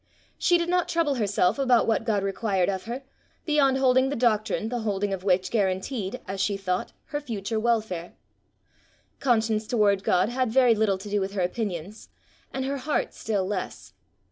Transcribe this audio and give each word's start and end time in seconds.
She 0.39 0.57
did 0.57 0.67
not 0.67 0.89
trouble 0.89 1.13
herself 1.21 1.59
about 1.59 1.85
what 1.85 2.05
God 2.05 2.23
required 2.23 2.69
of 2.69 2.85
her, 2.85 3.03
beyond 3.45 3.77
holding 3.77 4.09
the 4.09 4.15
doctrine 4.15 4.69
the 4.69 4.79
holding 4.79 5.13
of 5.13 5.23
which 5.23 5.51
guaranteed, 5.51 6.19
as 6.27 6.41
she 6.41 6.57
thought, 6.57 6.91
her 7.09 7.21
future 7.21 7.59
welfare. 7.59 8.13
Conscience 9.19 9.67
toward 9.67 10.03
God 10.03 10.29
had 10.29 10.51
very 10.51 10.73
little 10.73 10.97
to 10.97 11.09
do 11.11 11.21
with 11.21 11.33
her 11.33 11.41
opinions, 11.43 12.09
and 12.51 12.65
her 12.65 12.77
heart 12.77 13.13
still 13.13 13.45
less. 13.45 13.93